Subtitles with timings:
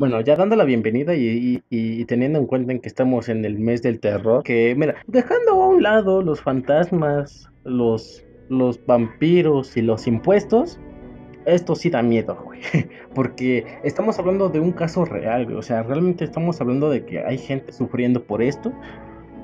[0.00, 3.82] Bueno, ya dando la bienvenida y, teniendo en cuenta en que estamos en el mes
[3.82, 8.24] del terror, que mira, dejando a un lado los fantasmas, los,
[8.86, 10.78] vampiros y los impuestos,
[11.46, 12.60] esto sí da miedo, güey.
[13.16, 15.56] Porque estamos hablando de un caso real, güey.
[15.56, 18.72] O sea, realmente estamos hablando de que hay gente sufriendo por esto.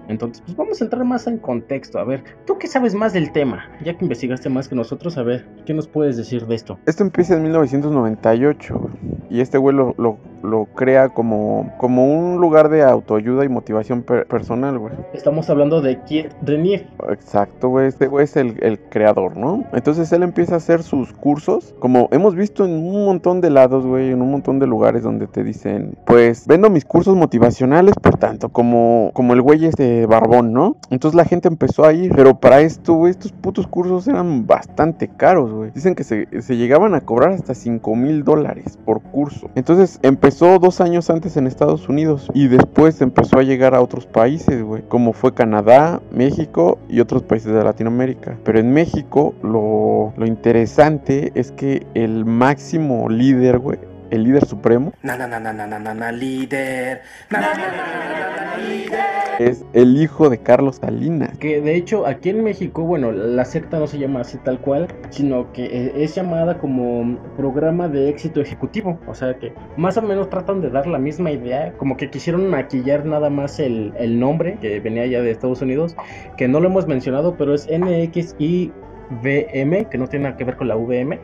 [0.06, 1.98] Entonces, pues vamos a entrar más en contexto.
[1.98, 3.68] A ver, ¿tú qué sabes más del tema?
[3.82, 6.78] Ya que investigaste más que nosotros, a ver, ¿qué nos puedes decir de esto?
[6.86, 8.90] Esto empieza en 1998
[9.30, 9.94] y este güey lo
[10.74, 14.94] crea como, como un lugar de autoayuda y motivación personal, güey.
[15.12, 16.86] Estamos hablando de Keith Renier.
[17.10, 17.88] Exacto, güey.
[17.88, 19.64] Este güey es el, el, creador, ¿no?
[19.72, 23.86] Entonces él empieza a hacer sus cursos, como hemos visto en un montón de lados,
[23.86, 28.16] güey, en un montón de lugares donde te dicen, pues vendo mis cursos motivacionales, por
[28.18, 30.76] tanto, como, como el güey este barbón, ¿no?
[30.90, 35.08] Entonces la gente empezó a ir, pero para esto, güey, estos putos cursos eran bastante
[35.08, 35.70] caros, güey.
[35.70, 39.50] Dicen que se, se llegaban a cobrar hasta 5 mil dólares por curso.
[39.54, 43.80] Entonces empezó Empezó dos años antes en Estados Unidos y después empezó a llegar a
[43.80, 48.36] otros países, güey, como fue Canadá, México y otros países de Latinoamérica.
[48.42, 53.78] Pero en México lo, lo interesante es que el máximo líder, güey,
[54.14, 54.92] el líder supremo.
[55.02, 57.02] Na, na, na, na, na, na, na, líder.
[57.30, 59.00] Na, na, na, na, líder.
[59.38, 61.36] Es el hijo de Carlos Salinas.
[61.38, 64.86] Que de hecho aquí en México, bueno, la secta no se llama así tal cual,
[65.10, 68.98] sino que e, es llamada como programa de éxito ejecutivo.
[69.08, 72.48] O sea que más o menos tratan de dar la misma idea, como que quisieron
[72.48, 75.96] maquillar nada más el, el nombre que venía ya de Estados Unidos,
[76.36, 78.72] que no lo hemos mencionado, pero es NXI
[79.10, 81.18] VM, que no tiene nada que ver con la VM,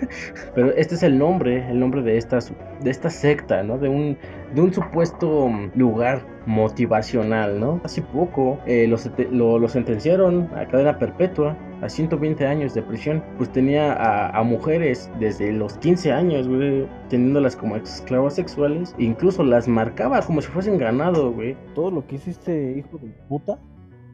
[0.54, 3.78] pero este es el nombre, el nombre de, estas, de esta secta, ¿no?
[3.78, 4.16] De un,
[4.54, 7.80] de un supuesto lugar motivacional, ¿no?
[7.84, 13.92] Hace poco eh, lo, sentenciaron a cadena perpetua, a 120 años de prisión, pues tenía
[13.92, 20.40] a, mujeres desde los 15 años, güey, teniéndolas como esclavas sexuales, incluso las marcaba como
[20.40, 21.56] si fuesen ganado, güey.
[21.74, 23.58] Todo lo que hizo este hijo de puta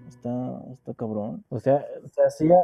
[0.08, 1.44] está, está cabrón.
[1.50, 2.56] O sea, se hacía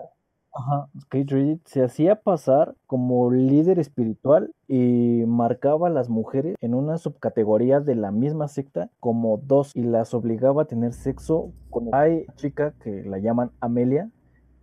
[0.52, 6.74] Ajá, Kate Reed se hacía pasar como líder espiritual y marcaba a las mujeres en
[6.74, 11.94] una subcategoría de la misma secta como dos y las obligaba a tener sexo con
[11.94, 14.10] hay chica que la llaman Amelia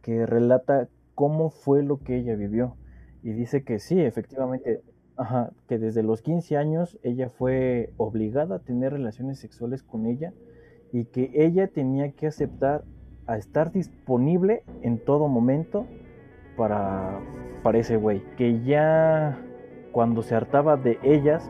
[0.06, 2.78] que relata cómo fue lo que ella vivió.
[3.24, 4.84] Y dice que sí, efectivamente,
[5.18, 10.32] ajá, que desde los 15 años ella fue obligada a tener relaciones sexuales con ella
[10.92, 12.84] y que ella tenía que aceptar
[13.28, 15.86] a estar disponible en todo momento
[16.58, 17.20] para,
[17.64, 18.24] para ese güey.
[18.38, 19.38] Que ya
[19.92, 21.50] cuando se hartaba de ellas,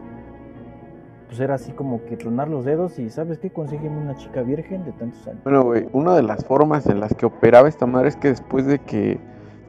[1.27, 3.49] pues era así como que tronar los dedos y ¿sabes qué?
[3.49, 5.43] Consígueme una chica virgen de tantos años.
[5.43, 8.65] Bueno, güey, una de las formas en las que operaba esta madre es que después
[8.65, 9.19] de que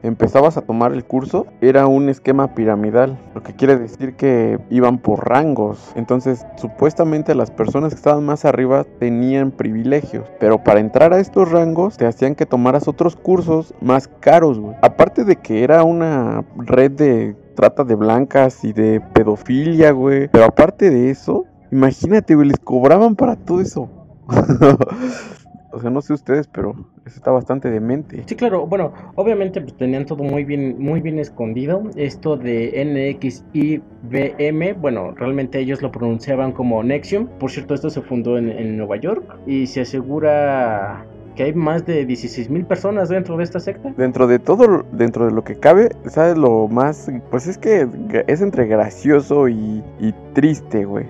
[0.03, 4.97] empezabas a tomar el curso, era un esquema piramidal, lo que quiere decir que iban
[4.99, 5.91] por rangos.
[5.95, 11.51] Entonces, supuestamente las personas que estaban más arriba tenían privilegios, pero para entrar a estos
[11.51, 14.75] rangos te hacían que tomaras otros cursos más caros, güey.
[14.81, 20.27] Aparte de que era una red de trata de blancas y de pedofilia, güey.
[20.29, 23.89] Pero aparte de eso, imagínate, güey, les cobraban para todo eso.
[25.77, 26.71] O sea, no sé ustedes, pero
[27.05, 28.23] eso está bastante demente.
[28.25, 28.65] Sí, claro.
[28.65, 31.83] Bueno, obviamente pues, tenían todo muy bien, muy bien escondido.
[31.95, 32.83] Esto de
[33.21, 37.27] NXIVM, bueno, realmente ellos lo pronunciaban como Nexium.
[37.39, 41.05] Por cierto, esto se fundó en, Nueva York y se asegura
[41.35, 43.93] que hay más de 16 mil personas dentro de esta secta.
[43.95, 47.07] Dentro de todo, dentro de lo que cabe, ¿sabes lo más?
[47.29, 47.87] Pues es que
[48.25, 51.05] es entre gracioso y, y triste, güey.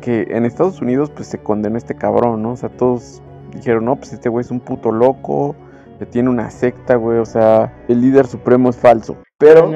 [0.00, 2.52] Que en Estados Unidos pues se condenó este cabrón, ¿no?
[2.52, 3.20] O sea, todos
[3.56, 5.56] dijeron, no, pues este güey es un puto loco,
[5.98, 9.16] que tiene una secta, güey, o sea, el líder supremo es falso.
[9.38, 9.70] Pero,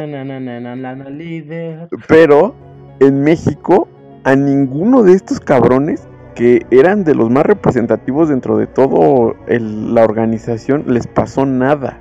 [2.09, 2.55] pero
[3.01, 3.89] en México,
[4.25, 10.05] a ninguno de estos cabrones que eran de los más representativos dentro de todo la
[10.05, 11.99] organización les pasó nada.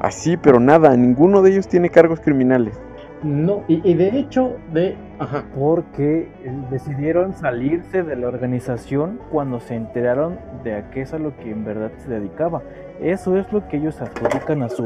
[0.00, 2.80] Así, pero nada, ninguno de ellos tiene cargos criminales.
[3.22, 4.96] No, y, de hecho, de.
[5.18, 5.44] Ajá.
[5.54, 6.28] Porque
[6.70, 11.50] decidieron salirse de la organización cuando se enteraron de a qué es a lo que
[11.50, 12.62] en verdad se dedicaba.
[13.00, 14.82] Eso es lo que ellos adjudican a su.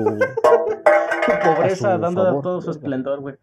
[1.44, 3.36] pobreza, dando todo su esplendor, güey.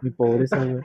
[0.00, 0.82] Mi pobreza, güey.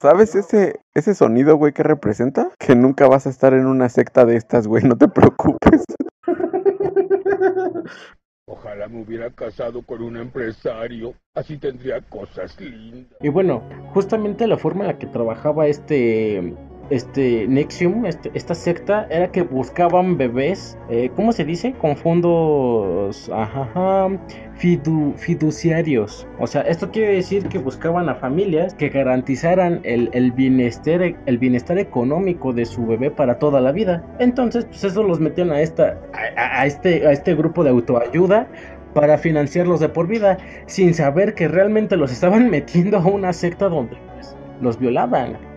[0.00, 2.50] ¿Sabes ese, ese sonido, güey, que representa?
[2.58, 5.84] Que nunca vas a estar en una secta de estas, güey, no te preocupes.
[8.48, 13.18] Ojalá me hubiera casado con un empresario, así tendría cosas lindas.
[13.20, 13.62] Y bueno,
[13.92, 16.54] justamente la forma en la que trabajaba este
[16.90, 21.72] este Nexium, este, esta secta, era que buscaban bebés, eh, ¿cómo se dice?
[21.74, 24.08] Con fondos ajá,
[24.54, 26.26] fidu, fiduciarios.
[26.38, 32.64] O sea, esto quiere decir que buscaban a familias que garantizaran el, bienestar, económico de
[32.64, 34.04] su bebé para toda la vida.
[34.18, 35.98] Entonces, pues eso los metían a, esta,
[36.36, 38.48] a este, a este grupo de autoayuda
[38.94, 43.68] para financiarlos de por vida, sin saber que realmente los estaban metiendo a una secta
[43.68, 45.47] donde pues, los violaban.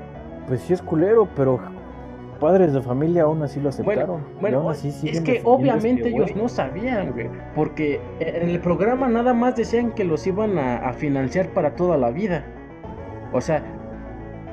[0.51, 1.61] Pues sí es culero, pero
[2.41, 4.21] padres de familia aún así lo aceptaron.
[4.41, 9.55] Bueno, así es que obviamente ellos no sabían, güey, porque en el programa nada más
[9.55, 12.43] decían que los iban a, financiar para toda la vida.
[13.31, 13.63] O sea...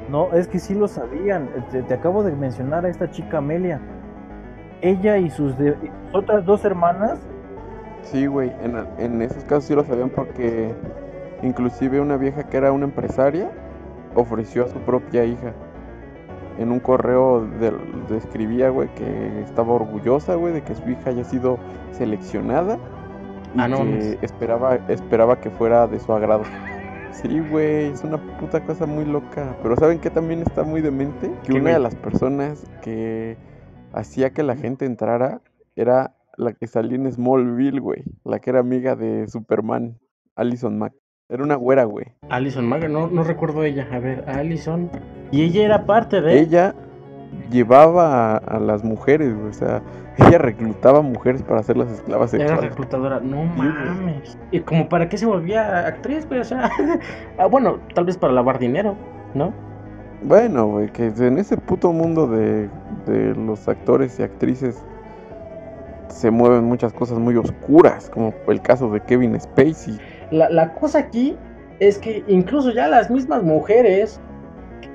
[0.09, 1.50] No, es que sí lo sabían.
[1.89, 3.81] Te, acabo de mencionar a esta chica Amelia.
[4.81, 5.75] Ella y sus, de,
[6.12, 7.19] otras dos hermanas
[8.03, 10.73] Sí, güey, en, en, esos casos sí lo sabían porque
[11.43, 13.50] inclusive una vieja que era una empresaria
[14.15, 15.55] ofreció a su propia hija.
[16.58, 17.49] En un correo
[18.08, 21.58] describía, güey, que estaba orgullosa, güey, de que su hija haya sido
[21.93, 22.78] seleccionada
[23.55, 26.43] y ah, que esperaba, esperaba que fuera de su agrado.
[27.12, 29.56] Sí, güey, es una puta cosa muy loca.
[29.62, 31.31] Pero ¿saben qué también está muy demente?
[31.44, 33.37] Que una de las personas que
[33.93, 35.40] hacía que la gente entrara
[35.75, 38.04] era la que salía en Smallville, güey.
[38.25, 39.99] La que era amiga de Superman,
[40.37, 40.94] Allison Mack.
[41.28, 42.06] Era una güera, güey.
[42.31, 43.88] Allison Mack, no, no recuerdo ella.
[43.90, 44.90] A ver, Allison.
[45.30, 46.38] Y ella era parte de.
[46.38, 46.75] Ella
[47.50, 49.34] llevaba a, las mujeres.
[49.48, 49.82] O sea,
[50.19, 52.58] ella reclutaba mujeres para hacer las esclavas sexuales.
[52.58, 54.38] Era reclutadora, no mames.
[54.50, 56.40] ¿Y como para qué se volvía actriz, güey?
[56.40, 56.70] O sea,
[57.38, 58.96] ah, bueno, tal vez para lavar dinero,
[59.34, 59.52] ¿no?
[60.22, 62.69] Bueno, güey, que en ese puto mundo de,
[63.06, 64.84] de los actores y actrices
[66.08, 69.98] se mueven muchas cosas muy oscuras, como el caso de Kevin Spacey.
[70.30, 71.36] La, cosa aquí
[71.78, 74.20] es que incluso ya las mismas mujeres,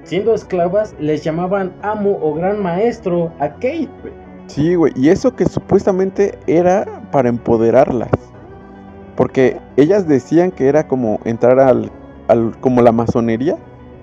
[0.04, 3.90] siendo esclavas, les llamaban amo o gran maestro a Kate.
[4.48, 8.12] Sí, güey, y eso que supuestamente era para empoderarlas.
[9.16, 11.92] Porque ellas decían que era como entrar al,
[12.28, 13.58] al como la masonería,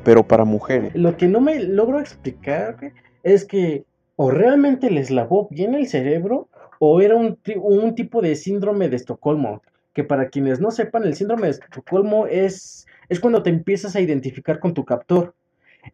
[0.04, 0.94] pero para mujeres.
[0.94, 2.76] Lo que no me logro explicar
[3.22, 3.84] es que
[4.16, 6.48] o realmente les lavó bien el cerebro
[6.78, 9.62] o era un, un tipo de síndrome de Estocolmo,
[9.92, 14.00] que para quienes no sepan, el síndrome de Estocolmo es, es cuando te empiezas a
[14.00, 15.34] identificar con tu captor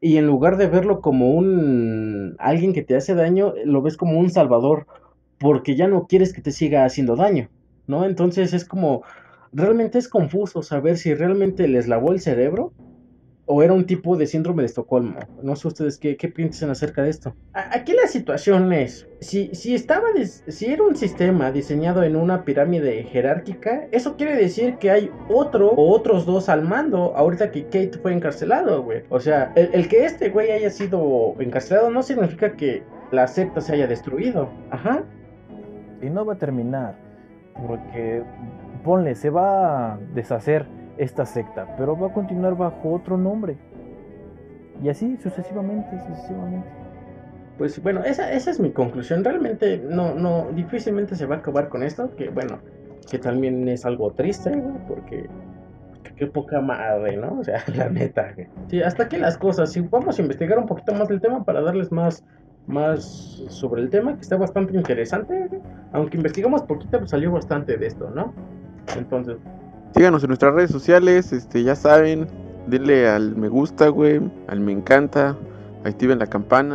[0.00, 4.18] y en lugar de verlo como un alguien que te hace daño, lo ves como
[4.18, 4.86] un salvador
[5.38, 7.48] porque ya no quieres que te siga haciendo daño,
[7.86, 8.04] ¿no?
[8.04, 9.02] Entonces es como
[9.52, 12.72] realmente es confuso saber si realmente les lavó el cerebro
[13.46, 15.18] o era un tipo de síndrome de Estocolmo.
[15.42, 17.34] No sé ustedes qué, qué piensan acerca de esto.
[17.52, 20.08] Aquí la situación es, si, si, estaba
[20.48, 25.70] si era un sistema diseñado en una pirámide jerárquica, eso quiere decir que hay otro
[25.70, 29.04] o otros dos al mando ahorita que Kate fue encarcelado, güey.
[29.08, 32.82] O sea, el, el que este güey haya sido encarcelado no significa que
[33.12, 34.50] la secta se haya destruido.
[34.70, 35.04] Ajá.
[36.02, 36.96] Y no va a terminar,
[37.66, 38.22] porque
[38.84, 40.66] ponle, se va a deshacer
[40.98, 43.56] esta secta, pero va a continuar bajo otro nombre.
[44.82, 46.68] Y así sucesivamente, sucesivamente.
[47.58, 49.24] Pues bueno, esa, esa es mi conclusión.
[49.24, 52.58] Realmente no, no, difícilmente se va a acabar con esto, que bueno,
[53.10, 55.28] que también es algo triste, porque
[56.16, 57.38] qué poca madre, ¿no?
[57.38, 58.34] O sea, la neta.
[58.68, 59.72] Sí, hasta aquí las cosas.
[59.72, 62.24] Si vamos a investigar un poquito más del tema para darles más,
[62.66, 63.02] más
[63.48, 65.48] sobre el tema, que está bastante interesante.
[65.92, 68.34] Aunque investigamos poquito, pues salió bastante de esto, ¿no?
[68.96, 69.36] Entonces,
[69.94, 72.28] Síganos en nuestras redes sociales, este, ya saben,
[72.66, 75.36] denle al me gusta, güey, al me encanta,
[75.84, 76.74] activen la campana.